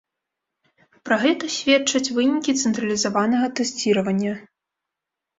[1.09, 4.33] Пра гэта сведчаць вынікі цэнтралізаванага тэсціравання.